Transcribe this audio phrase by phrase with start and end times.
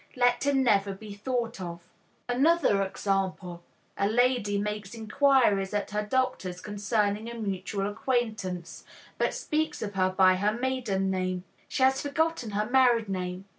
[0.15, 1.79] "Let him never be thought of."
[2.27, 3.61] Another example:
[3.95, 8.83] A lady makes inquiries at her doctor's concerning a mutual acquaintance,
[9.19, 11.43] but speaks of her by her maiden name.
[11.67, 13.45] She has forgotten her married name.